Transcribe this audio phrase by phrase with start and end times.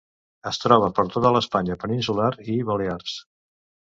[0.51, 3.21] Es troba per tota l'Espanya peninsular i Balears.